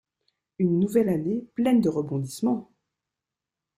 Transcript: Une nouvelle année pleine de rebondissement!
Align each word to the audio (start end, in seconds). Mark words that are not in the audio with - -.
Une 0.57 0.79
nouvelle 0.79 1.09
année 1.09 1.45
pleine 1.55 1.79
de 1.79 1.87
rebondissement! 1.87 2.71